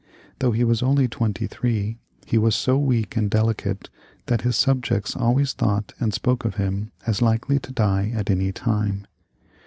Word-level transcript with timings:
Though 0.39 0.51
he 0.51 0.63
was 0.63 0.81
only 0.81 1.07
twenty 1.07 1.45
three, 1.45 1.99
he 2.25 2.39
was 2.39 2.55
so 2.55 2.75
weak 2.75 3.15
and 3.15 3.29
delicate 3.29 3.87
that 4.25 4.41
his 4.41 4.55
subjects 4.55 5.15
always 5.15 5.53
thought 5.53 5.93
and 5.99 6.11
spoke 6.11 6.43
of 6.43 6.55
HiTn 6.55 6.89
as 7.05 7.21
likely 7.21 7.59
to 7.59 7.71
die 7.71 8.11
at 8.15 8.31
any 8.31 8.51
time. 8.51 9.05